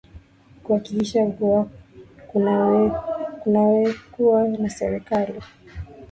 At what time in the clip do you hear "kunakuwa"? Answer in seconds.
3.39-4.47